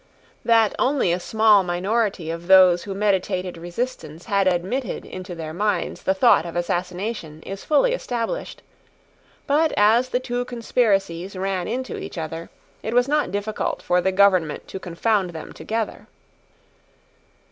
That 0.43 0.73
only 0.79 1.13
a 1.13 1.19
small 1.19 1.61
minority 1.61 2.31
of 2.31 2.47
those 2.47 2.85
who 2.85 2.95
meditated 2.95 3.55
resistance 3.55 4.25
had 4.25 4.47
admitted 4.47 5.05
into 5.05 5.35
their 5.35 5.53
minds 5.53 6.01
the 6.01 6.15
thought 6.15 6.43
of 6.43 6.55
assassination 6.55 7.43
is 7.43 7.63
fully 7.63 7.93
established: 7.93 8.63
but, 9.45 9.71
as 9.77 10.09
the 10.09 10.19
two 10.19 10.43
conspiracies 10.45 11.35
ran 11.35 11.67
into 11.67 11.97
each 11.99 12.17
other, 12.17 12.49
it 12.81 12.95
was 12.95 13.07
not 13.07 13.31
difficult 13.31 13.83
for 13.83 14.01
the 14.01 14.11
government 14.11 14.67
to 14.69 14.79
confound 14.79 15.33
them 15.33 15.53
together. 15.53 16.07